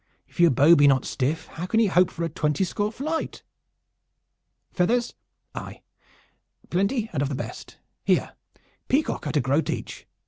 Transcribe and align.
If 0.27 0.39
your 0.39 0.49
bow 0.49 0.73
be 0.75 0.87
not 0.87 1.05
stiff, 1.05 1.45
how 1.45 1.67
can 1.67 1.79
you 1.79 1.91
hope 1.91 2.09
for 2.09 2.23
a 2.23 2.29
twenty 2.29 2.63
score 2.63 2.91
flight. 2.91 3.43
Feathers? 4.73 5.13
Aye, 5.53 5.83
plenty 6.71 7.11
and 7.13 7.21
of 7.21 7.29
the 7.29 7.35
best. 7.35 7.77
Here, 8.03 8.33
peacock 8.87 9.27
at 9.27 9.37
a 9.37 9.41
groat 9.41 9.69
each. 9.69 10.07